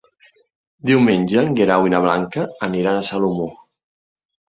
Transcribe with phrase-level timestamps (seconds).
[0.91, 3.51] Diumenge en Guerau i na Blanca aniran a Salomó.